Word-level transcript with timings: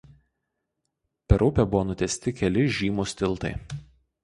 Per 1.27 1.43
upę 1.49 1.67
buvo 1.75 1.83
nutiesti 1.91 2.35
keli 2.41 2.67
žymūs 2.79 3.17
tiltai. 3.23 3.55